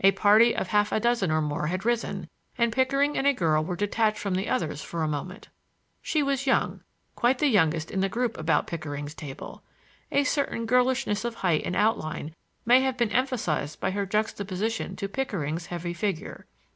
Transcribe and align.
A 0.00 0.10
party 0.10 0.56
of 0.56 0.66
half 0.66 0.90
a 0.90 0.98
dozen 0.98 1.30
or 1.30 1.40
more 1.40 1.68
had 1.68 1.84
risen, 1.84 2.28
and 2.58 2.72
Pickering 2.72 3.16
and 3.16 3.28
a 3.28 3.32
girl 3.32 3.62
were 3.64 3.76
detached 3.76 4.18
from 4.18 4.34
the 4.34 4.48
others 4.48 4.82
for 4.82 5.04
a 5.04 5.06
moment. 5.06 5.50
She 6.02 6.20
was 6.20 6.48
young,—quite 6.48 7.38
the 7.38 7.46
youngest 7.46 7.92
in 7.92 8.00
the 8.00 8.08
group 8.08 8.36
about 8.36 8.66
Pickering's 8.66 9.14
table. 9.14 9.62
A 10.10 10.24
certain 10.24 10.66
girlishness 10.66 11.24
of 11.24 11.36
height 11.36 11.62
and 11.64 11.76
outline 11.76 12.34
may 12.66 12.80
have 12.80 12.96
been 12.96 13.12
emphasized 13.12 13.78
by 13.78 13.92
her 13.92 14.04
juxtaposition 14.04 14.96
to 14.96 15.06
Pickering's 15.08 15.66
heavy 15.66 15.94
figure. 15.94 16.48